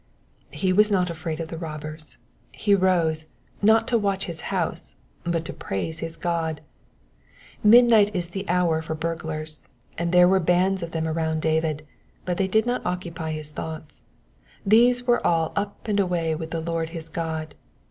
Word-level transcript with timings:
'*^ 0.51 0.55
He 0.55 0.73
was 0.73 0.89
not 0.89 1.11
afraid 1.11 1.39
of 1.39 1.49
the 1.49 1.59
robbers; 1.59 2.17
he 2.51 2.73
rose, 2.73 3.27
not 3.61 3.87
to 3.89 3.99
watch 3.99 4.25
his 4.25 4.41
house, 4.49 4.95
but 5.25 5.45
to 5.45 5.53
praise 5.53 5.99
his 5.99 6.17
God. 6.17 6.61
Midnight 7.63 8.09
is 8.15 8.29
the 8.29 8.49
hour 8.49 8.81
for 8.81 8.95
burglars, 8.95 9.69
and 9.99 10.11
there 10.11 10.27
were 10.27 10.39
bands 10.39 10.81
of 10.81 10.89
them 10.89 11.07
around 11.07 11.43
David, 11.43 11.85
but 12.25 12.37
they 12.37 12.47
did 12.47 12.65
not 12.65 12.83
occupy 12.83 13.33
his 13.33 13.51
thoughts; 13.51 14.01
these 14.65 15.03
were 15.05 15.23
all 15.23 15.51
up 15.55 15.87
and 15.87 15.99
away 15.99 16.33
with 16.33 16.49
the 16.49 16.61
Lord 16.61 16.89
his 16.89 17.07
God. 17.07 17.53